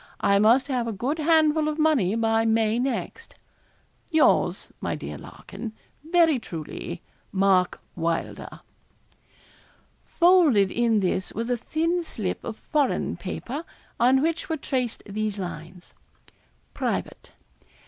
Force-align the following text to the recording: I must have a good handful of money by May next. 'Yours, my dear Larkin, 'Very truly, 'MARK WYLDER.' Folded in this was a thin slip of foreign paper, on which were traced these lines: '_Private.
I 0.21 0.39
must 0.39 0.67
have 0.67 0.87
a 0.87 0.91
good 0.93 1.19
handful 1.19 1.67
of 1.67 1.77
money 1.77 2.15
by 2.15 2.43
May 2.43 2.79
next. 2.79 3.35
'Yours, 4.09 4.71
my 4.81 4.95
dear 4.95 5.15
Larkin, 5.15 5.73
'Very 6.03 6.39
truly, 6.39 7.03
'MARK 7.31 7.79
WYLDER.' 7.95 8.61
Folded 10.03 10.71
in 10.71 11.01
this 11.01 11.33
was 11.33 11.51
a 11.51 11.55
thin 11.57 12.01
slip 12.03 12.43
of 12.43 12.57
foreign 12.57 13.15
paper, 13.15 13.63
on 13.99 14.23
which 14.23 14.49
were 14.49 14.57
traced 14.57 15.03
these 15.05 15.37
lines: 15.37 15.93
'_Private. 16.73 17.33